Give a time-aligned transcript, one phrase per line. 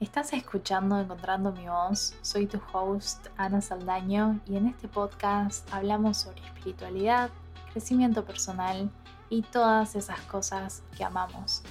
[0.00, 6.18] Estás escuchando Encontrando mi voz, soy tu host Ana Saldaño y en este podcast hablamos
[6.18, 7.30] sobre espiritualidad,
[7.72, 8.92] crecimiento personal
[9.28, 11.64] y todas esas cosas que amamos.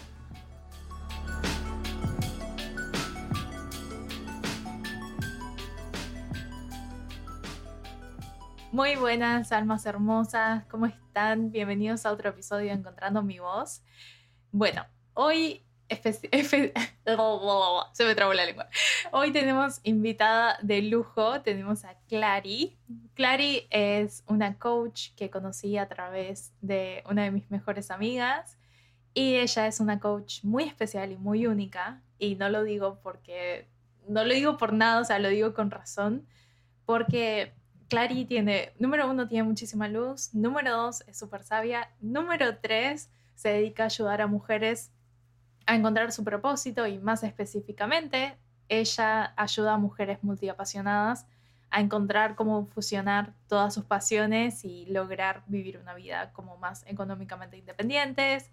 [8.74, 11.50] Muy buenas almas hermosas, ¿cómo están?
[11.50, 13.84] Bienvenidos a otro episodio de Encontrando mi voz.
[14.52, 15.67] Bueno, hoy
[17.94, 18.68] se me trabó la lengua.
[19.12, 22.78] Hoy tenemos invitada de lujo, tenemos a Clary.
[23.14, 28.58] Clary es una coach que conocí a través de una de mis mejores amigas
[29.14, 33.68] y ella es una coach muy especial y muy única y no lo digo porque,
[34.08, 36.26] no lo digo por nada, o sea, lo digo con razón,
[36.86, 37.54] porque
[37.88, 43.50] Clary tiene, número uno, tiene muchísima luz, número dos, es súper sabia, número tres, se
[43.50, 44.92] dedica a ayudar a mujeres
[45.68, 48.38] a encontrar su propósito y más específicamente,
[48.70, 51.28] ella ayuda a mujeres multiapasionadas
[51.70, 57.58] a encontrar cómo fusionar todas sus pasiones y lograr vivir una vida como más económicamente
[57.58, 58.50] independientes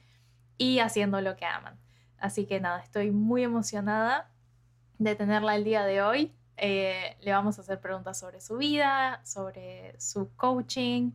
[0.59, 1.79] y haciendo lo que aman.
[2.19, 4.29] Así que nada, estoy muy emocionada
[4.99, 6.35] de tenerla el día de hoy.
[6.57, 11.13] Eh, le vamos a hacer preguntas sobre su vida, sobre su coaching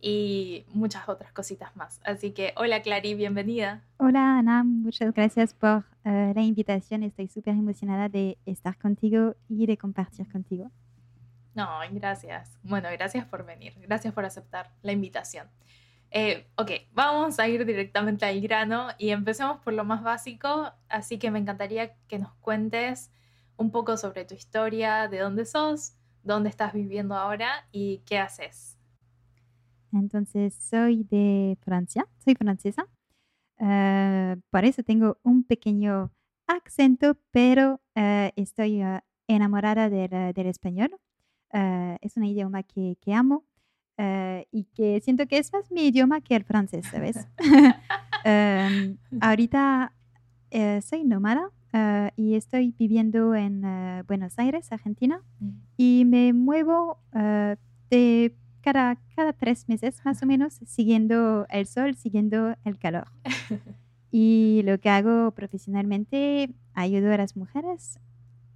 [0.00, 2.00] y muchas otras cositas más.
[2.04, 3.82] Así que hola Clary, bienvenida.
[3.98, 7.02] Hola Ana, muchas gracias por uh, la invitación.
[7.02, 10.70] Estoy súper emocionada de estar contigo y de compartir contigo.
[11.54, 12.58] No, gracias.
[12.62, 15.48] Bueno, gracias por venir, gracias por aceptar la invitación.
[16.12, 21.18] Eh, ok, vamos a ir directamente al grano y empecemos por lo más básico, así
[21.18, 23.12] que me encantaría que nos cuentes
[23.56, 28.79] un poco sobre tu historia, de dónde sos, dónde estás viviendo ahora y qué haces.
[29.92, 32.86] Entonces, soy de Francia, soy francesa.
[33.58, 36.10] Uh, por eso tengo un pequeño
[36.46, 40.90] acento, pero uh, estoy uh, enamorada del, del español.
[41.52, 43.44] es un idioma que, que amo
[44.50, 47.28] y que siento que es más mi idioma que el francés, ¿sabes?
[48.24, 49.92] um, ahorita
[50.80, 51.50] soy nómada
[52.16, 53.62] y estoy viviendo en
[54.06, 55.50] Buenos Aires, Argentina, mm.
[55.76, 56.98] y me muevo
[57.90, 63.08] de cada, cada tres meses más o menos, siguiendo el sol, siguiendo el calor.
[64.10, 67.98] y lo que hago profesionalmente, ayudo a las mujeres,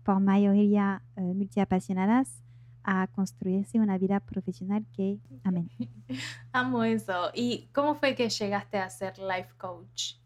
[0.02, 2.42] por mayoría uh, multiapasionadas,
[2.84, 5.70] a construirse una vida profesional que amén.
[6.52, 7.30] Amo eso.
[7.32, 10.16] ¿Y cómo fue que llegaste a ser life coach?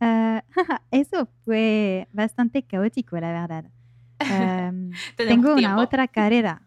[0.00, 0.40] Uh,
[0.90, 3.64] eso fue bastante caótico, la verdad.
[4.22, 6.60] Um, tengo una otra carrera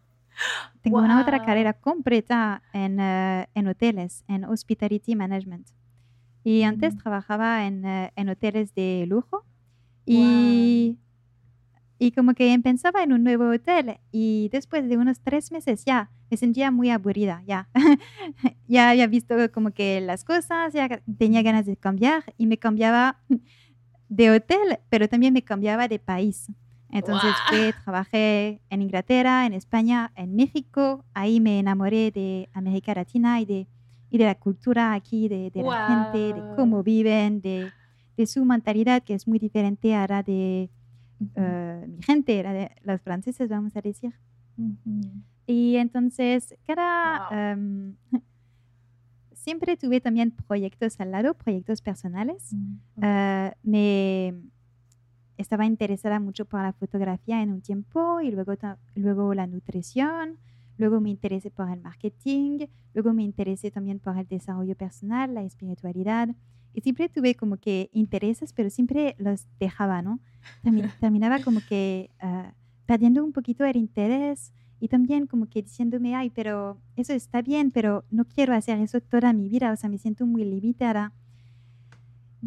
[0.82, 5.68] tengo una otra carrera completa en, uh, en, hoteles, en Hospitality Management.
[6.44, 6.98] Y antes mm.
[6.98, 9.46] trabajaba en, uh, en, hoteles de lujo
[10.06, 10.98] y,
[12.00, 16.12] y como que pensaba en un nuevo hotel y después de unos tres meses ya
[16.30, 17.70] me sentía muy aburrida, ya.
[18.68, 23.20] ya había visto como que las cosas, ya tenía ganas de cambiar y me cambiaba
[24.10, 26.52] de hotel, pero también me cambiaba de país.
[26.94, 27.32] Entonces
[27.84, 31.04] trabajé en Inglaterra, en España, en México.
[31.16, 33.68] Ahí me enamoré de América Latina y de,
[34.12, 37.72] y de la cultura aquí, de, de la gente, de cómo viven, de,
[38.16, 40.70] de, su mentalidad que es muy diferente a la de
[41.20, 44.14] uh, mi gente, la de los franceses, vamos a decir.
[45.48, 47.56] Y entonces, cada...
[47.56, 47.96] Um,
[49.34, 52.54] siempre tuve también proyectos al lado, proyectos personales.
[52.96, 54.34] Uh, me
[55.38, 58.54] estaba interesada mucho por la fotografía en un tiempo y luego,
[58.96, 60.38] luego la nutrición,
[60.78, 65.44] luego me interesé por el marketing, luego me interesé también por el desarrollo personal, la
[65.44, 66.30] espiritualidad.
[66.74, 70.20] Y siempre tuve como que intereses, pero siempre los dejaba, ¿no?
[71.00, 72.52] terminaba como que uh,
[72.86, 77.72] perdiendo un poquito el interés y también como que diciéndome, ay, pero eso está bien,
[77.72, 81.14] pero no quiero hacer eso toda mi vida, o sea, me siento muy limitada.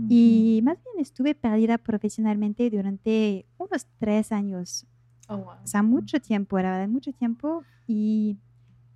[0.09, 4.87] Y más bien estuve perdida profesionalmente durante unos tres años.
[5.29, 5.49] Oh, wow.
[5.65, 7.65] O sea, mucho tiempo, la verdad, mucho tiempo.
[7.87, 8.37] Y,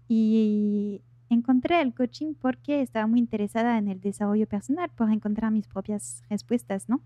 [0.09, 1.01] y
[1.31, 6.23] encontré el coaching porque estaba muy interesada en el desarrollo personal, por encontrar mis propias
[6.29, 7.01] respuestas, ¿no?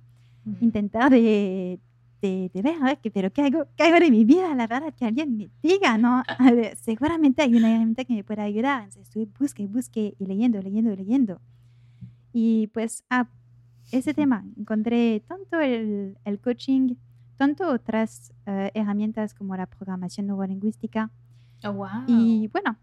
[0.60, 1.78] Intentar de,
[2.20, 4.54] de, de, ver, que, pero ¿qué hago, ¿qué hago de mi vida?
[4.54, 6.22] La verdad, que alguien me diga, ¿no?
[6.82, 8.84] seguramente hay una herramienta que me pueda ayudar.
[8.84, 11.40] Entonces estuve busque, busque y leyendo, leyendo, leyendo.
[12.32, 13.28] Y pues, a
[13.90, 14.44] ese tema.
[14.56, 16.94] Encontré tanto el, el coaching,
[17.36, 21.10] tanto otras uh, herramientas como la programación neurolingüística.
[21.64, 22.04] Oh, wow.
[22.06, 22.76] Y bueno,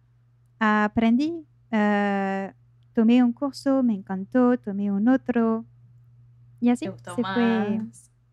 [0.59, 2.51] aprendí, uh,
[2.93, 5.65] tomé un curso, me encantó, tomé un otro.
[6.59, 7.35] Y así ¿Te gustó se más?
[7.35, 7.81] fue.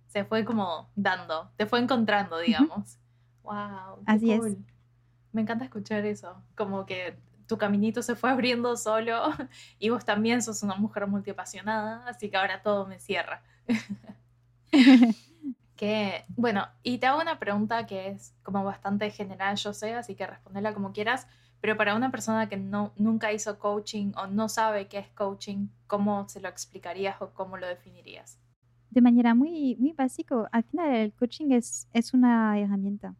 [0.08, 2.98] se fue como dando, te fue encontrando, digamos.
[3.42, 4.02] Wow.
[4.06, 4.56] Así es.
[5.32, 7.18] Me encanta escuchar eso, como que
[7.48, 9.30] tu caminito se fue abriendo solo
[9.80, 13.42] y vos también sos una mujer multiapasionada, así que ahora todo me cierra.
[15.76, 20.14] que, bueno, y te hago una pregunta que es como bastante general, yo sé, así
[20.14, 21.26] que respondela como quieras,
[21.60, 25.68] pero para una persona que no, nunca hizo coaching o no sabe qué es coaching,
[25.86, 28.38] ¿cómo se lo explicarías o cómo lo definirías?
[28.90, 33.14] De manera muy, muy básica, al final el coaching es, es una herramienta.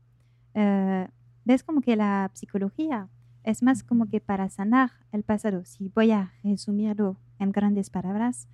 [0.55, 1.09] Eh,
[1.45, 3.09] ves como que la psicología
[3.49, 5.65] es más como que para sanar el pasado.
[5.65, 8.47] Si voy a resumirlo en grandes palabras,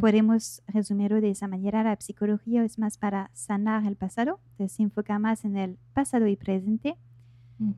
[0.00, 1.84] podemos resumirlo de esa manera.
[1.84, 6.34] La psicología es más para sanar el pasado, se enfoca más en el pasado y
[6.34, 6.96] presente.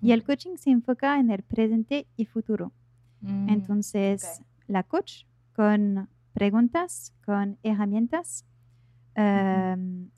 [0.01, 2.73] Y el coaching se enfoca en el presente y futuro.
[3.21, 5.25] Mm, Entonces, la coach
[5.55, 8.47] con preguntas, con herramientas,
[9.15, 10.09] em,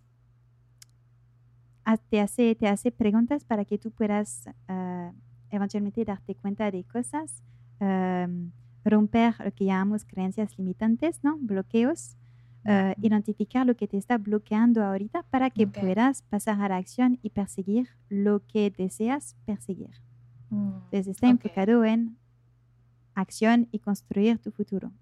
[2.08, 5.12] te, hace, te hace preguntas para que tú puedas uh,
[5.50, 7.42] eventualmente darte cuenta de cosas,
[7.80, 8.50] um,
[8.84, 11.36] romper lo que llamamos creencias limitantes, ¿no?
[11.38, 12.16] bloqueos,
[12.64, 17.18] uh, identificar lo que te está bloqueando ahorita para que puedas pasar a la acción
[17.22, 19.90] y perseguir lo que deseas perseguir.
[20.50, 22.16] Mm, Entonces está enfocado en
[23.14, 24.92] acción y construir tu futuro.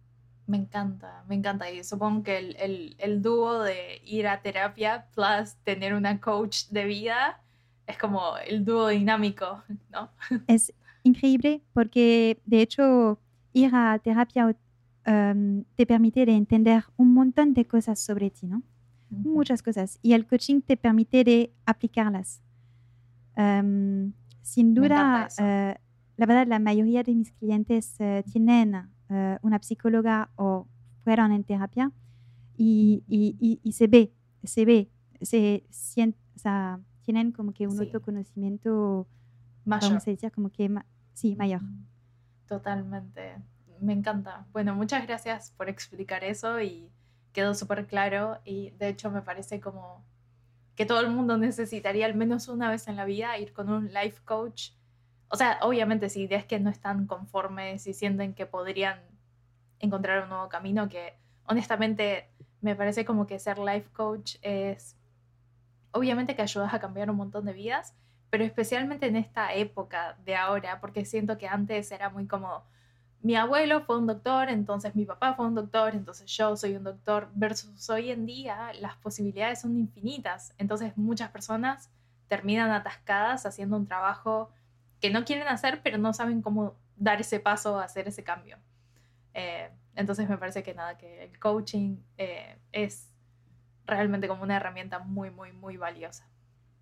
[0.46, 1.70] Me encanta, me encanta.
[1.70, 6.69] Y supongo que el, el, el, dúo de ir a terapia plus tener una coach
[6.69, 7.41] de vida
[7.87, 10.11] es como el dúo dinámico, ¿no?
[10.47, 10.73] Es
[11.03, 13.19] increíble porque de hecho
[13.53, 14.47] ir a terapia
[15.07, 18.63] um, te permite de entender un montón de cosas sobre ti, ¿no?
[19.11, 19.99] Muchas cosas.
[20.03, 22.43] Y el coaching te permite de aplicarlas.
[23.37, 25.79] Um, sin duda, uh,
[26.17, 30.67] la verdad, la mayoría de mis clientes uh, tienen eh, una psicóloga o
[31.03, 31.93] fueron en terapia
[32.57, 34.91] y, y, y, se ve, se ve,
[35.21, 39.06] se siente, o sea, tienen como que un autoconocimiento
[39.65, 40.01] mayor.
[40.35, 40.71] Como que,
[41.12, 41.61] sí, mayor.
[42.49, 43.37] Totalmente.
[43.81, 44.47] Me encanta.
[44.53, 46.91] Bueno, muchas gracias por explicar eso y
[47.33, 50.05] quedó súper claro y de hecho me parece como
[50.75, 53.93] que todo el mundo necesitaría al menos una vez en la vida ir con un
[53.93, 54.73] life coach
[55.35, 59.01] o sea, obviamente si es que no están conformes y sienten que podrían
[59.81, 61.15] encontrar un nuevo camino, que
[61.47, 62.29] honestamente
[62.61, 64.97] me parece como que ser life coach es,
[65.94, 67.94] obviamente que ayudas a cambiar un montón de vidas,
[68.29, 72.64] pero especialmente en esta época de ahora, porque siento que antes era muy como,
[73.23, 76.85] mi abuelo fue un doctor, entonces mi papá fue un doctor, entonces yo soy un
[76.85, 81.91] doctor, versus hoy en día las posibilidades son infinitas, entonces muchas personas
[82.26, 84.50] terminan atascadas haciendo un trabajo
[85.00, 88.58] que no quieren hacer, pero no saben cómo dar ese paso a hacer ese cambio.
[89.32, 93.14] Eh, entonces me parece que nada, que el coaching eh, es
[93.87, 96.29] realmente como una herramienta muy, muy, muy valiosa.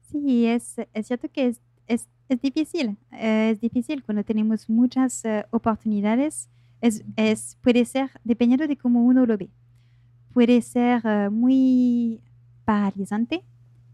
[0.02, 5.22] Sí, es, es cierto que es, es, es difícil, eh, es difícil cuando tenemos muchas
[5.50, 6.48] oportunidades.
[6.80, 9.50] Es, es, puede ser, dependiendo de cómo uno lo ve,
[10.32, 12.20] puede ser muy
[12.64, 13.44] paralizante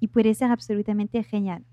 [0.00, 1.64] y puede ser absolutamente genial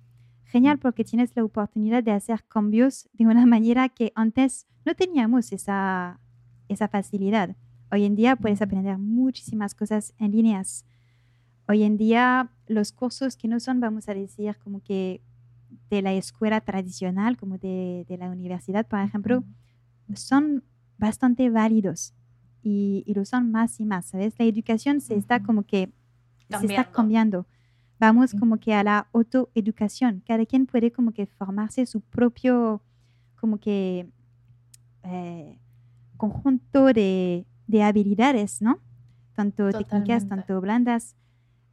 [0.56, 5.52] genial porque tienes la oportunidad de hacer cambios de una manera que antes no teníamos
[5.52, 6.20] esa,
[6.70, 7.58] esa facilidad.
[7.92, 10.86] Hoy en día puedes aprender muchísimas cosas en líneas.
[11.68, 15.22] Hoy en día los cursos que no son, vamos a decir, como que
[15.90, 19.44] de la escuela tradicional, como de, de la universidad, por ejemplo,
[20.14, 20.64] son
[20.98, 22.14] bastante válidos
[22.62, 24.36] y, y, lo son más y más, ¿sabes?
[24.38, 25.92] La educación se está como que
[26.50, 27.46] se está cambiando.
[28.00, 30.22] Vamos como que a la autoeducación.
[30.28, 32.82] Cada quien puede como que formarse su propio,
[33.40, 34.10] como que,
[35.04, 35.60] eh,
[36.18, 38.80] conjunto de, de, habilidades, ¿no?
[39.34, 41.16] Tanto técnicas, tanto blandas.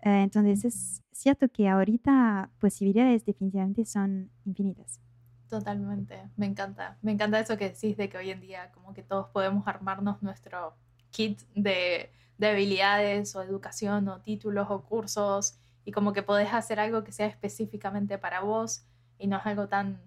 [0.02, 5.00] Eh, entonces es cierto que ahorita posibilidades definitivamente son infinitas.
[5.48, 6.98] Totalmente, me encanta.
[7.02, 10.22] Me encanta eso que decís de que hoy en día como que todos podemos armarnos
[10.22, 10.74] nuestro
[11.10, 16.80] kit de, de habilidades o educación o títulos o cursos y como que podés hacer
[16.80, 18.84] algo que sea específicamente para vos
[19.18, 20.00] y no es algo tan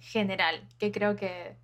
[0.00, 1.56] general, que creo que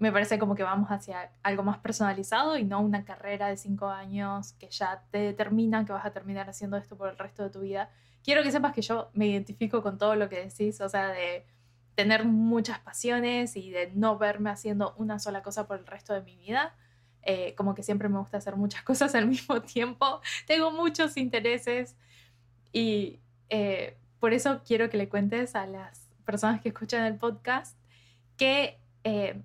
[0.00, 3.88] me parece como que vamos hacia algo más personalizado y no una carrera de cinco
[3.88, 7.50] años que ya te determina que vas a terminar haciendo esto por el resto de
[7.50, 7.90] tu vida.
[8.24, 11.44] Quiero que sepas que yo me identifico con todo lo que decís, o sea, de
[11.94, 16.22] tener muchas pasiones y de no verme haciendo una sola cosa por el resto de
[16.22, 16.74] mi vida.
[17.22, 20.22] Eh, como que siempre me gusta hacer muchas cosas al mismo tiempo.
[20.46, 21.94] Tengo muchos intereses
[22.72, 27.76] y eh, por eso quiero que le cuentes a las personas que escuchan el podcast
[28.38, 29.42] que, eh,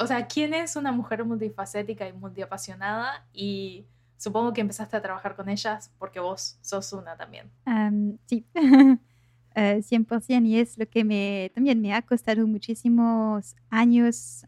[0.00, 3.86] o sea, quién es una mujer multifacética y multiapasionada y
[4.16, 7.50] supongo que empezaste a trabajar con ellas porque vos sos una también.
[8.26, 8.46] sí,
[9.54, 14.46] 100% y es lo que me, también me ha costado muchísimos años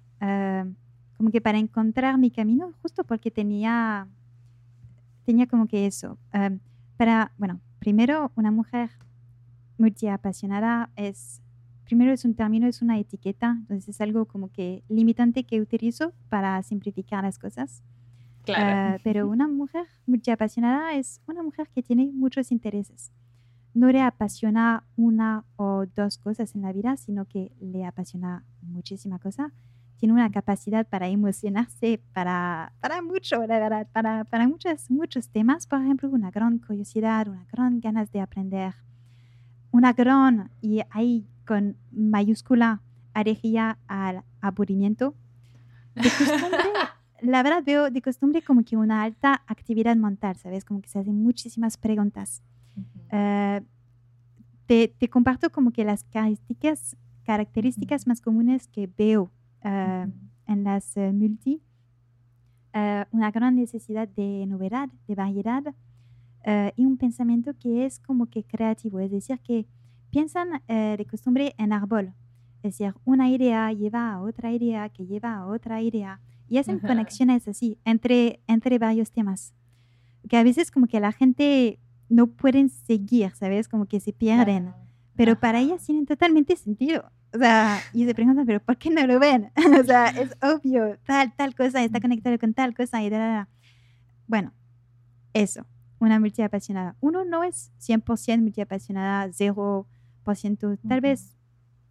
[1.20, 4.08] como que para encontrar mi camino, justo porque tenía,
[5.26, 6.16] tenía como que eso.
[6.96, 8.88] para, bueno, primero, una mujer
[9.76, 11.42] multiapasionada es,
[11.90, 16.12] primero es un término, es una etiqueta, entonces es algo como que limitante que utilizo
[16.28, 17.82] para simplificar las cosas.
[18.44, 18.94] Claro.
[18.94, 23.10] Uh, pero una mujer multiapasionada es una mujer que tiene muchos intereses.
[23.74, 29.18] No le apasiona una o dos cosas en la vida, sino que le apasiona muchísima
[29.18, 29.52] cosa.
[29.96, 35.66] Tiene una capacidad para emocionarse para, para mucho, la verdad, para, para muchos, muchos temas.
[35.66, 38.74] Por ejemplo, una gran curiosidad, una gran ganas de aprender,
[39.72, 42.80] una gran, y ahí con mayúscula,
[43.12, 45.16] alergia al aburrimiento.
[45.96, 46.58] De costumbre,
[47.22, 50.64] la verdad veo de costumbre como que una alta actividad mental, ¿sabes?
[50.64, 52.44] Como que se hacen muchísimas preguntas.
[53.10, 53.62] Eh,
[54.66, 59.32] te, te, comparto como que las características, características más comunes que veo
[59.64, 60.06] eh,
[60.46, 61.60] en las eh, multi.
[63.10, 65.64] una gran necesidad de novedad, de variedad
[66.76, 69.66] y un pensamiento que es como que creativo, es decir, que
[70.10, 72.14] piensan de costumbre en árbol.
[72.62, 76.80] Es decir, una idea lleva a otra idea que lleva a otra idea y hacen
[76.80, 79.54] conexiones así entre, entre varios temas.
[80.28, 83.68] Que a veces como que la gente no pueden seguir, ¿sabes?
[83.68, 84.74] Como que se pierden.
[85.16, 87.10] Pero para ellas tienen totalmente sentido.
[87.32, 89.52] O sea, y se preguntan, pero ¿por qué no lo ven?
[89.80, 93.46] o sea, es obvio, tal, tal cosa está conectado con tal cosa y tal.
[94.26, 94.52] Bueno,
[95.32, 95.64] eso,
[96.00, 96.96] una multiapasionada.
[97.00, 99.32] Uno no es 100% multiapasionada,
[100.32, 101.36] 0%, tal vez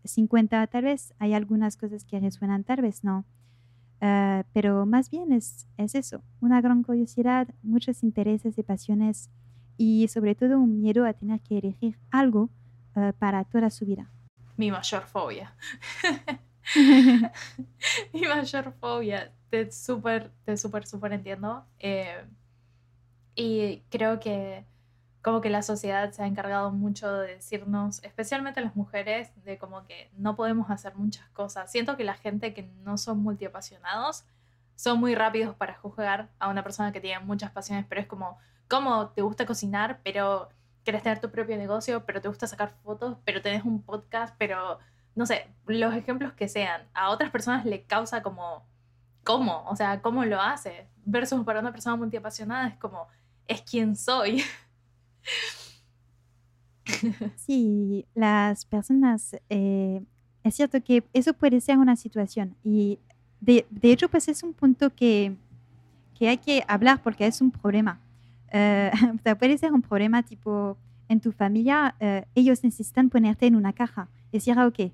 [0.04, 3.26] 50, tal vez hay algunas cosas que resuenan, tal vez no.
[4.02, 9.30] Ah, pero más bien es, es eso, una gran curiosidad, muchos intereses y pasiones
[9.78, 12.50] y sobre todo un miedo a tener que elegir algo
[12.96, 14.10] ah, para toda su vida.
[14.58, 15.54] Mi mayor fobia.
[18.14, 19.32] Mi mayor fobia.
[19.50, 21.66] Te súper, te súper, súper entiendo.
[21.80, 22.24] Eh,
[23.36, 24.66] y creo que
[25.22, 29.84] como que la sociedad se ha encargado mucho de decirnos, especialmente las mujeres, de como
[29.84, 31.72] que no podemos hacer muchas cosas.
[31.72, 34.26] Siento que la gente que no son multiapasionados
[34.76, 38.38] son muy rápidos para juzgar a una persona que tiene muchas pasiones, pero es como,
[38.70, 40.50] ¿cómo te gusta cocinar, pero
[40.84, 44.80] quieres tener tu propio negocio, pero te gusta sacar fotos, pero tenés un podcast, pero
[45.16, 48.66] no sé, los ejemplos que sean, a otras personas le causa como,
[49.26, 49.66] ¿cómo?
[49.68, 50.88] O sea, ¿cómo lo hace?
[51.04, 53.08] Versus para una persona multiapasionada es como,
[53.48, 54.44] es quien soy.
[57.36, 60.02] Sí, las personas, eh,
[60.44, 63.00] es cierto que eso puede ser una situación y
[63.42, 65.36] de, de hecho pues es un punto que,
[66.18, 68.00] que, hay que hablar porque es un problema.
[68.52, 68.92] Eh,
[69.40, 74.10] puede ser un problema tipo en tu familia, eh, ellos necesitan ponerte en una caja,
[74.32, 74.92] decir, ok,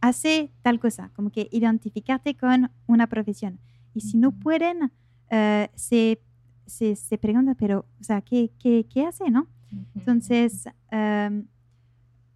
[0.00, 3.58] hace tal cosa, como que identificarte con una profesión.
[3.92, 4.92] Y si no pueden,
[5.74, 6.20] se,
[6.72, 9.46] se, se, preguntan, pero, o sea, ¿qué, qué, qué hace, no?
[9.94, 10.68] Entonces,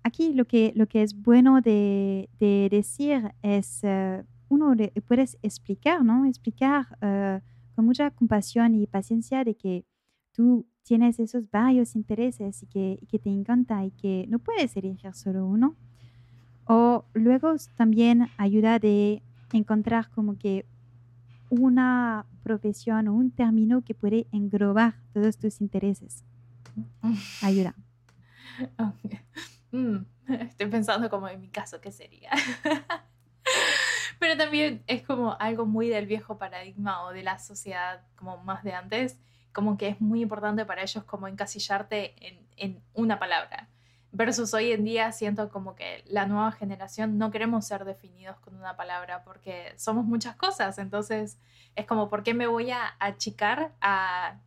[0.03, 5.37] aquí lo que, lo que es bueno de, de decir es, uh, uno le puedes
[5.43, 6.25] explicar, ¿no?
[6.27, 7.41] Explicar uh,
[7.75, 9.85] con mucha compasión y paciencia de que
[10.33, 14.77] tú tienes esos varios intereses y que, y que te encanta y que no puedes
[14.77, 15.75] elegir solo uno.
[16.67, 20.67] O luego también ayuda de encontrar como que
[21.51, 26.25] una profesión o un término que puede englobar todos tus intereses.
[27.43, 27.75] Ayuda.
[29.73, 32.31] Mm, estoy pensando como en mi caso, ¿qué sería?
[34.21, 38.63] Pero también es como algo muy del viejo paradigma o de la sociedad como más
[38.63, 39.19] de antes,
[39.53, 43.69] como que es muy importante para ellos como encasillarte en, en una palabra.
[44.13, 48.55] Versus hoy en día siento como que la nueva generación no queremos ser definidos con
[48.57, 50.79] una palabra porque somos muchas cosas.
[50.79, 51.39] Entonces
[51.75, 54.41] es como, ¿por qué me voy a achicar a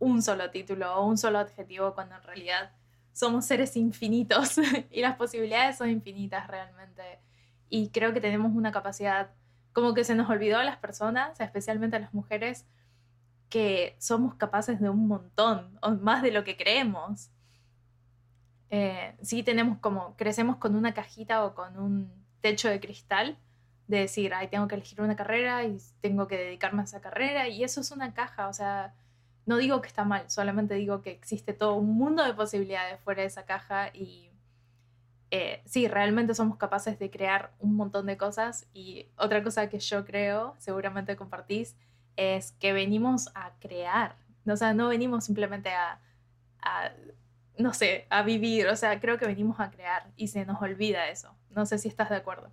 [0.00, 2.72] un solo título o un solo adjetivo cuando en realidad
[3.12, 4.58] somos seres infinitos
[4.90, 7.20] y las posibilidades son infinitas realmente.
[7.68, 9.30] Y creo que tenemos una capacidad,
[9.72, 12.66] como que se nos olvidó a las personas, especialmente a las mujeres,
[13.48, 17.30] que somos capaces de un montón, o más de lo que creemos.
[18.70, 23.36] Eh, sí tenemos como, crecemos con una cajita o con un techo de cristal
[23.88, 27.48] de decir, ay, tengo que elegir una carrera y tengo que dedicarme a esa carrera,
[27.48, 28.94] y eso es una caja, o sea,
[29.46, 33.22] no digo que está mal, solamente digo que existe todo un mundo de posibilidades fuera
[33.22, 34.30] de esa caja y
[35.32, 39.78] eh, sí, realmente somos capaces de crear un montón de cosas y otra cosa que
[39.80, 41.76] yo creo, seguramente compartís,
[42.16, 46.00] es que venimos a crear O sea, no venimos simplemente a,
[46.62, 46.90] a,
[47.60, 51.10] no sé, a vivir, o sea, creo que venimos a crear y se nos olvida
[51.10, 51.36] eso.
[51.50, 52.50] No sé si estás de acuerdo.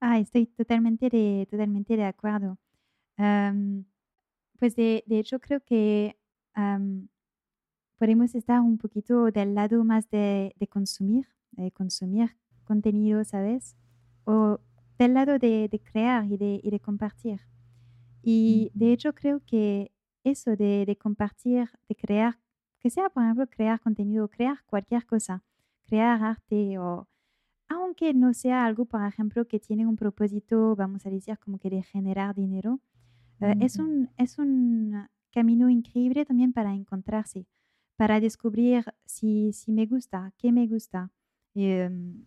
[0.00, 2.58] Ah, estoy totalmente de, totalmente de acuerdo.
[4.58, 6.18] pues de, de, hecho creo que
[7.98, 13.76] podemos estar un poquito del lado más de, de consumir, de consumir contenido, ¿sabes?
[14.24, 14.58] O
[14.98, 17.40] del lado de, de crear y de, y de compartir.
[18.22, 19.92] Y de hecho creo que
[20.24, 22.38] eso de, de, compartir, de crear,
[22.80, 25.44] que sea por ejemplo crear contenido, crear cualquier cosa,
[25.86, 27.06] crear arte o
[27.68, 31.70] aunque no sea algo, por ejemplo, que tiene un propósito, vamos a decir, como que
[31.70, 32.80] de generar dinero,
[33.40, 37.46] eh, es, un, es un camino increíble también para encontrarse,
[37.96, 41.12] para descubrir si, si me gusta, qué me gusta.
[41.54, 42.24] Em,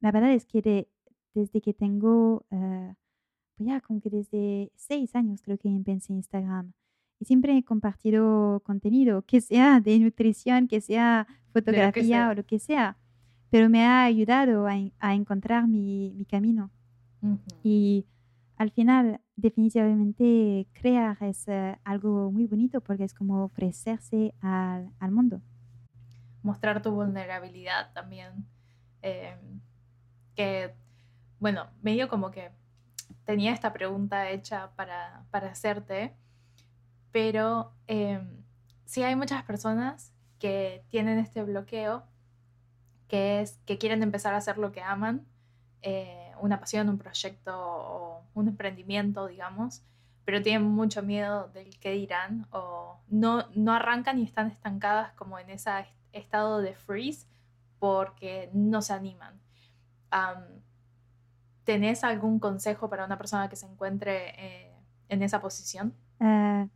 [0.00, 0.88] la verdad es que
[1.32, 2.94] desde que tengo, uh,
[3.58, 6.72] ya como que desde seis años creo que empecé Instagram.
[7.18, 12.58] Y siempre he compartido contenido, que sea de nutrición, que sea fotografía o lo que
[12.58, 12.96] sea
[13.50, 16.70] pero me ha ayudado a, encontrar mi, camino.
[17.62, 18.06] Y
[18.56, 25.40] al final, definitivamente, crear es eh, algo muy bonito porque es como ofrecerse al, mundo.
[26.42, 28.46] Mostrar tu vulnerabilidad también.
[29.02, 29.60] Em,
[30.34, 30.74] que,
[31.40, 32.50] bueno, medio como que
[33.24, 36.14] tenía esta pregunta hecha para, hacerte,
[37.16, 38.20] pero eh,
[38.84, 42.04] sí hay muchas personas que tienen este bloqueo
[43.08, 45.26] que es que quieren empezar a hacer lo que aman,
[45.80, 49.82] eh, una pasión, un proyecto o un emprendimiento, digamos,
[50.26, 55.38] pero tienen mucho miedo del que dirán o no, no arrancan y están estancadas como
[55.38, 55.70] en ese
[56.12, 57.26] estado de freeze
[57.78, 59.40] porque no se animan.
[61.64, 64.74] ¿Tenés algún consejo para una persona que se encuentre eh,
[65.08, 65.94] en esa posición?
[66.20, 66.66] Ah,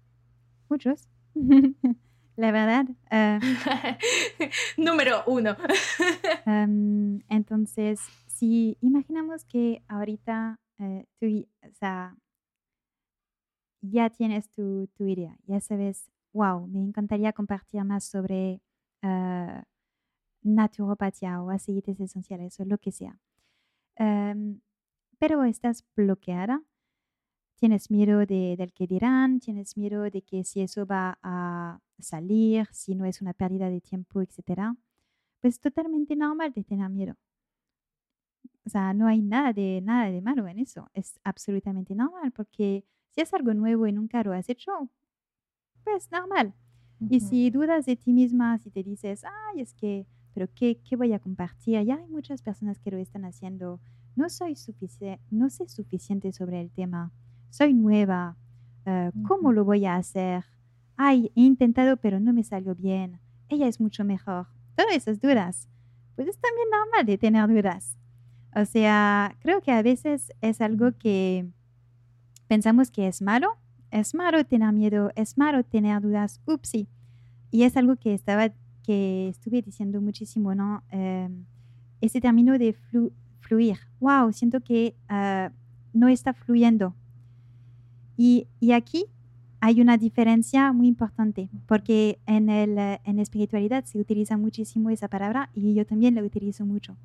[0.71, 1.09] muchos.
[2.37, 2.87] La verdad.
[3.11, 3.39] Ah,
[4.79, 5.57] Número uno.
[7.29, 11.27] entonces, si imaginamos que ahorita eh, tú
[13.83, 18.63] ya tienes tu, idea, ya sabes, wow, me encantaría compartir más sobre
[19.03, 19.61] uh,
[20.43, 23.19] naturopatía o aceites esenciales o lo que sea.
[25.19, 26.63] pero estás bloqueada
[27.61, 32.67] tienes miedo de, del que dirán, tienes miedo de que si eso va a salir,
[32.73, 34.75] si no es una pérdida de tiempo, etc.
[35.41, 37.17] Pues es totalmente normal de tener miedo.
[38.65, 40.89] O sea, no hay nada de, nada de malo en eso.
[40.95, 44.73] Es absolutamente normal porque si es algo nuevo y nunca lo has hecho,
[45.85, 46.55] pues normal.
[47.11, 50.97] Y si dudas de ti misma, si te dices, ay, es que, pero ¿qué, qué
[50.97, 51.83] voy a compartir?
[51.85, 53.81] Ya hay muchas personas que lo están haciendo.
[54.17, 57.13] No soy suficiente, no sé suficiente sobre el tema
[57.51, 58.37] soy nueva,
[58.87, 60.45] eh, ¿cómo lo voy a hacer?
[60.97, 64.47] Ay, he intentado pero no me salió bien, ella es mucho mejor.
[64.77, 65.69] Todas esas dudas,
[66.17, 67.97] pues es también normal de tener dudas.
[68.55, 71.47] O sea, creo que a veces es algo que
[72.49, 73.57] pensamos que es malo,
[73.91, 76.89] es malo tener miedo, es malo tener dudas, upsi.
[77.51, 78.51] Y es algo que estaba,
[78.83, 80.83] que estuve diciendo muchísimo, ¿no?
[80.91, 81.45] Em,
[82.01, 82.77] ese término de
[83.41, 83.79] fluir.
[84.01, 85.51] Wow, siento que ah,
[85.93, 86.95] no está fluyendo.
[88.23, 89.07] Y, aquí
[89.63, 95.49] hay una diferencia muy importante, porque en, el, en espiritualidad se utiliza muchísimo esa palabra
[95.55, 96.99] y yo también la utilizo mucho.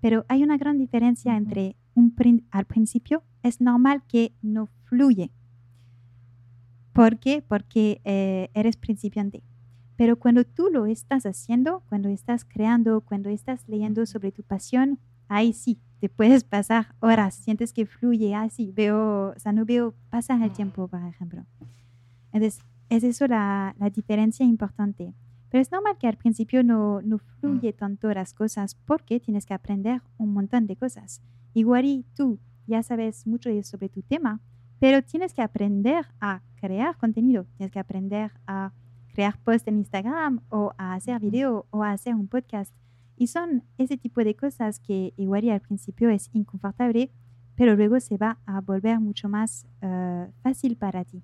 [0.00, 2.14] Pero hay una gran diferencia entre un
[2.50, 5.30] al principio es normal que no fluye.
[6.94, 7.44] ¿Por qué?
[7.46, 9.42] Porque eh, eres principiante.
[9.96, 15.00] Pero cuando tú lo estás haciendo, cuando estás creando, cuando estás leyendo sobre tu pasión,
[15.28, 19.94] ahí sí, te puedes pasar horas, sientes que fluye así, veo, o sea, no veo
[20.10, 21.44] pasar el tiempo, por ejemplo.
[22.32, 25.14] Entonces, es eso la, la diferencia importante.
[25.48, 29.54] Pero es normal que al principio no, no fluye tanto las cosas porque tienes que
[29.54, 31.22] aprender un montón de cosas.
[31.54, 34.40] Igual y tú ya sabes mucho sobre tu tema,
[34.80, 38.72] pero tienes que aprender a crear contenido, tienes que aprender a
[39.14, 42.74] crear posts en Instagram o a hacer video o a hacer un podcast
[43.16, 47.10] y son ese tipo de cosas que igual al principio es inconfortable,
[47.54, 51.22] pero luego se va a volver mucho más eh, fácil para ti.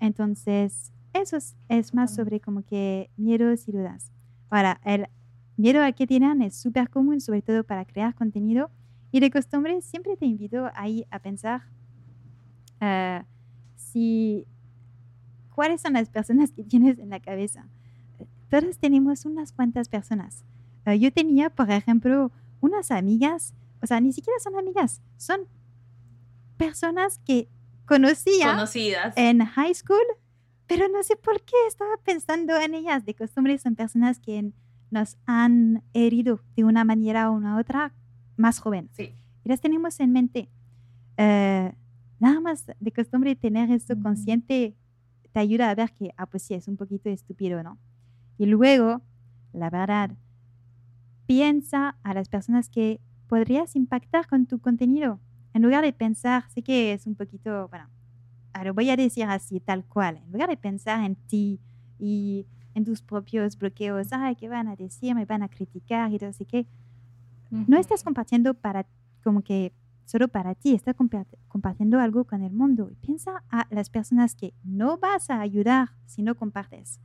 [0.00, 1.36] Entonces, eso
[1.68, 4.12] es, más sobre como que miedos y dudas.
[4.50, 5.08] Ahora, el
[5.56, 8.70] miedo al que tienen es súper común, sobre todo para crear contenido.
[9.10, 11.62] Y de costumbre, siempre te invito ahí a pensar
[12.80, 13.24] uh,
[13.74, 14.46] si
[15.54, 17.66] cuáles son las personas que tienes en la cabeza.
[18.48, 20.44] Todas tenemos unas cuantas personas.
[20.94, 25.40] Yo tenía, por ejemplo, unas amigas, o sea, ni siquiera son amigas, son
[26.56, 27.48] personas que
[27.86, 29.14] conocía Conocidas.
[29.16, 29.98] en high school
[30.68, 33.04] pero no sé por qué estaba pensando en ellas.
[33.04, 34.52] De costumbre son personas que
[34.90, 37.94] nos han herido de una manera u una otra
[38.36, 38.90] más joven.
[38.92, 39.14] Sí.
[39.44, 40.50] Y las tenemos en mente.
[41.16, 41.72] Eh,
[42.20, 44.76] nada más de costumbre tener esto consciente
[45.32, 47.78] te ayuda a ver que, ah, pues sí, es un poquito estúpido, ¿no?
[48.36, 49.00] Y luego,
[49.52, 50.10] la verdad,
[51.28, 55.20] piensa a las personas que podrías impactar con tu contenido.
[55.52, 57.86] En lugar de pensar, sé que es un poquito, bueno,
[58.64, 61.60] lo voy a decir así, tal cual, en lugar de pensar en ti
[61.98, 65.14] y en tus propios bloqueos, ay, ¿qué van a decir?
[65.14, 66.66] Me van a criticar y todo así que
[67.50, 68.86] no estás compartiendo para,
[69.22, 69.74] como que
[70.06, 70.96] solo para ti, estás
[71.48, 72.88] compartiendo algo con el mundo.
[72.90, 77.00] Y piensa a las personas que no vas a ayudar si no compartes.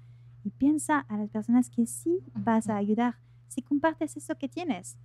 [0.46, 3.18] Y piensa a las personas que sí vas a ayudar
[3.54, 4.98] si compartes eso que tienes.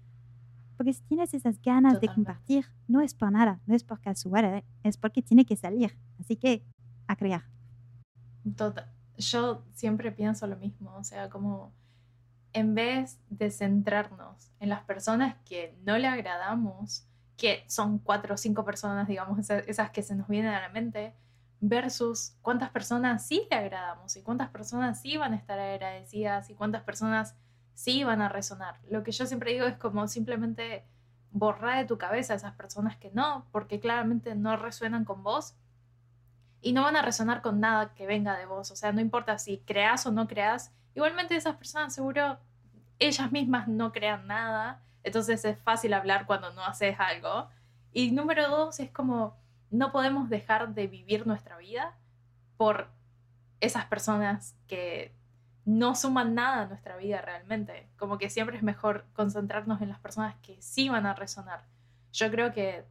[0.76, 4.44] Porque si tienes esas ganas de compartir, no es por nada, no es por casual,
[4.44, 4.64] ¿eh?
[4.84, 5.98] es porque tiene que salir.
[6.20, 6.64] Así que,
[7.08, 7.42] a crear.
[8.56, 8.92] Total.
[9.16, 11.72] Yo siempre pienso lo mismo, o sea, como
[12.52, 17.06] en vez de centrarnos en las personas que no le agradamos,
[17.36, 21.14] que son cuatro o cinco personas, digamos, esas, que se nos vienen a la mente,
[21.60, 26.54] versus cuántas personas sí le agradamos y cuántas personas sí van a estar agradecidas y
[26.54, 27.34] cuántas personas
[27.78, 28.74] sí van a resonar.
[28.90, 30.84] Lo que yo siempre digo es como simplemente
[31.30, 35.54] borrar de tu cabeza a esas personas que no, porque claramente no resuenan con vos
[36.60, 38.72] y no van a resonar con nada que venga de vos.
[38.72, 42.40] O sea, no importa si creas o no creas, igualmente esas personas seguro
[42.98, 47.48] ellas mismas no crean nada, entonces es fácil hablar cuando no haces algo.
[47.92, 49.36] Y número dos es como
[49.70, 51.94] no podemos dejar de vivir nuestra vida
[52.56, 52.88] por
[53.60, 55.12] esas personas que
[55.68, 57.86] no suman nada a nuestra vida realmente.
[57.98, 61.62] Como que siempre es mejor concentrarnos en las personas que sí van a resonar.
[62.10, 62.86] Yo creo que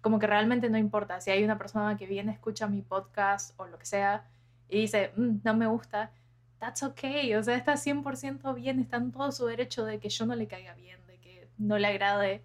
[0.00, 3.66] como que realmente no importa si hay una persona que viene, escucha mi podcast o
[3.66, 4.26] lo que sea
[4.70, 6.12] y dice, mm, no me gusta,
[6.58, 10.24] that's okay, o sea, está 100% bien, está en todo su derecho de que yo
[10.24, 12.42] no le caiga bien, de que no le agrade.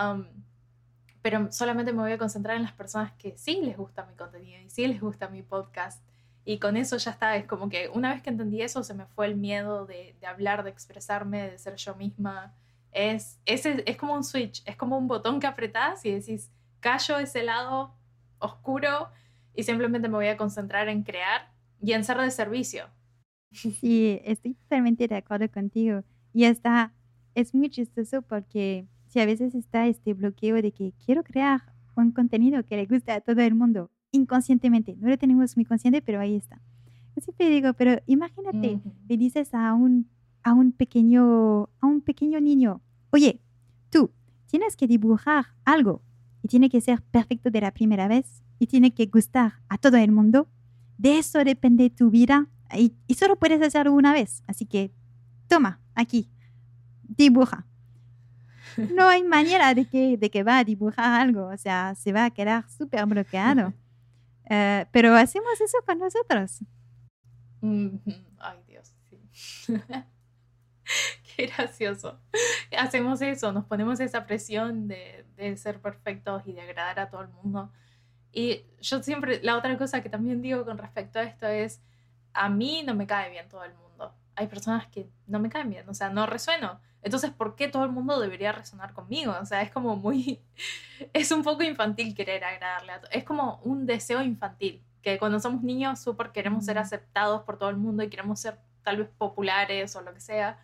[0.00, 0.24] Um,
[1.20, 4.60] pero solamente me voy a concentrar en las personas que sí les gusta mi contenido
[4.60, 6.00] y sí les gusta mi podcast
[6.48, 9.04] y con eso ya está, es como que una vez que entendí eso se me
[9.04, 12.54] fue el miedo de, de hablar, de expresarme, de ser yo misma.
[12.92, 17.18] Es, es, es como un switch, es como un botón que apretás y decís, callo
[17.18, 17.96] ese lado
[18.38, 19.08] oscuro
[19.56, 21.50] y simplemente me voy a concentrar en crear
[21.82, 22.86] y en ser de servicio.
[23.50, 26.04] Sí, estoy totalmente de acuerdo contigo.
[26.32, 26.94] Y está,
[27.34, 32.12] es muy chistoso porque si a veces está este bloqueo de que quiero crear un
[32.12, 34.96] contenido que le guste a todo el mundo, inconscientemente.
[34.98, 36.60] No lo tenemos muy consciente, pero ahí está.
[37.14, 40.08] Yo siempre digo, pero imagínate, le dices a un,
[40.42, 43.40] a, un pequeño, a un pequeño niño, oye,
[43.90, 44.10] tú
[44.46, 46.02] tienes que dibujar algo
[46.42, 49.96] y tiene que ser perfecto de la primera vez y tiene que gustar a todo
[49.96, 50.48] el mundo.
[50.98, 54.42] De eso depende tu vida y, y solo puedes hacerlo una vez.
[54.46, 54.92] Así que
[55.48, 56.28] toma, aquí,
[57.02, 57.66] dibuja.
[58.94, 62.26] No hay manera de que, de que va a dibujar algo, o sea, se va
[62.26, 63.72] a quedar súper bloqueado.
[64.48, 66.60] Eh, pero hacemos eso con nosotros.
[67.62, 69.20] Ay, Dios, sí.
[71.36, 72.20] Qué gracioso.
[72.78, 77.22] Hacemos eso, nos ponemos esa presión de, de, ser perfectos y de agradar a todo
[77.22, 77.72] el mundo.
[78.32, 81.82] Y yo siempre, la otra cosa que también digo con respecto a esto es,
[82.32, 83.85] a mí no me cae bien todo el mundo.
[84.36, 86.80] Hay personas que no me caen bien, o sea, no resueno.
[87.02, 89.34] Entonces, ¿por qué todo el mundo debería resonar conmigo?
[89.40, 90.40] O sea, es como muy,
[91.12, 93.00] es un poco infantil querer agradarle a.
[93.10, 97.70] Es como un deseo infantil, que cuando somos niños súper queremos ser aceptados por todo
[97.70, 100.58] el mundo y queremos ser tal vez populares o lo que sea.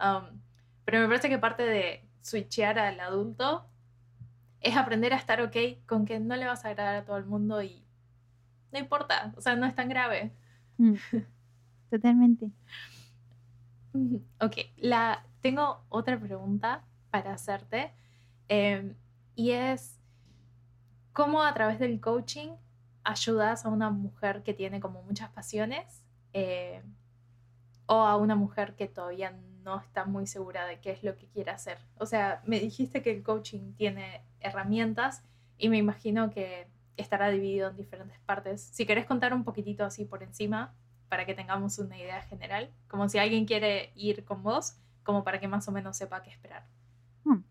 [0.00, 0.40] Um,
[0.84, 3.66] pero me parece que parte de switchear al adulto
[4.60, 5.56] es aprender a estar ok
[5.86, 7.84] con que no le vas a agradar a todo el mundo y
[8.72, 10.32] no importa, o sea, no es tan grave.
[10.78, 10.94] Mm.
[11.90, 12.50] Totalmente.
[14.40, 17.92] Ok, la, tengo otra pregunta para hacerte
[18.48, 18.94] em,
[19.34, 19.98] y es,
[21.12, 22.50] ¿cómo a través del coaching
[23.04, 26.82] ayudas a una mujer que tiene como muchas pasiones eh,
[27.86, 31.26] o a una mujer que todavía no está muy segura de qué es lo que
[31.26, 31.78] quiere hacer?
[31.98, 35.22] O sea, me dijiste que el coaching tiene herramientas
[35.58, 38.62] y me imagino que estará dividido en diferentes partes.
[38.62, 40.74] Si querés contar un poquitito así por encima
[41.12, 45.40] para que tengamos una idea general, como si alguien quiere ir con vos, como para
[45.40, 46.66] que más o menos sepa qué esperar.
[47.22, 47.44] Hmm.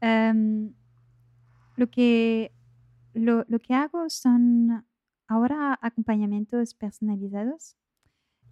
[0.00, 0.72] Em,
[1.74, 2.52] lo, que,
[3.12, 4.86] lo, lo, que hago son
[5.26, 7.76] ahora acompañamientos personalizados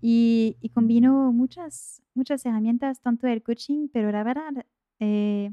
[0.00, 4.66] y, y, combino muchas, muchas herramientas, tanto del coaching, pero la verdad,
[4.98, 5.52] eh,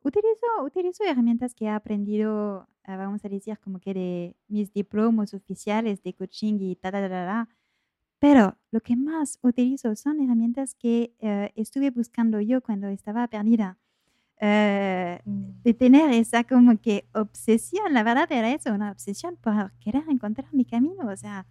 [0.00, 6.02] utilizo, utilizo herramientas que he aprendido, vamos a decir, como que de mis diplomas oficiales
[6.02, 7.48] de coaching y tal, tal, tal,
[8.18, 13.78] Pero lo que más utilizo son herramientas que eh, estuve buscando yo cuando estaba perdida.
[14.40, 15.62] Eh, mm.
[15.62, 20.52] de tener esa como que obsesión, la verdad era eso, una obsesión por querer encontrar
[20.52, 21.46] mi camino, o sea,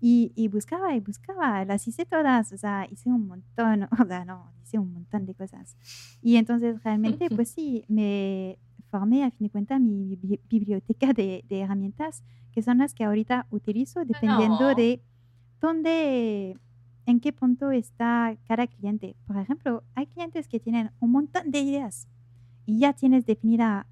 [0.00, 4.24] y, y, buscaba y buscaba, las hice todas, o sea, hice un montón, o sea,
[4.24, 5.76] no, hice un montón de cosas.
[6.22, 8.58] Y entonces realmente, pues sí, me
[8.90, 10.16] formé a fin de cuentas mi
[10.48, 15.02] biblioteca de, de herramientas, que son las que ahorita utilizo dependiendo de
[15.60, 16.56] dónde,
[17.06, 19.16] en qué punto está cada cliente.
[19.26, 22.08] Por ejemplo, hay clientes que tienen un montón de ideas
[22.66, 23.86] y ya tienes definida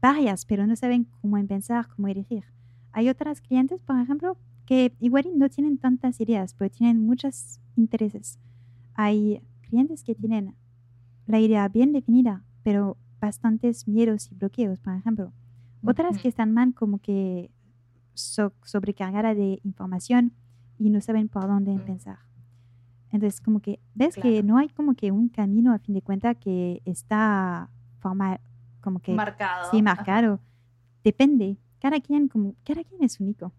[0.00, 2.44] varias, pero no saben cómo empezar, cómo elegir.
[2.92, 8.38] Hay otras clientes, por ejemplo, que igual no tienen tantas ideas, pero tienen muchos intereses.
[8.94, 10.54] Hay clientes que tienen
[11.26, 15.32] la idea bien definida, pero bastantes miedos y bloqueos, por ejemplo.
[15.84, 17.50] Otras que están mal como que
[18.14, 20.32] sobrecargadas de información
[20.78, 22.18] y no saben por dónde empezar.
[23.10, 26.36] Entonces, como que ves que no hay como que un camino a fin de cuentas
[26.38, 28.40] que está forma
[28.80, 29.70] como que marcado.
[29.70, 30.40] Sí, marcado.
[31.02, 31.58] Depende.
[31.80, 33.52] Cada quien como cada quien es único.